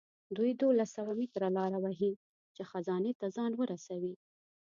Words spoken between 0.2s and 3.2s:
دوی دولس سوه متره لاره وهي چې خزانې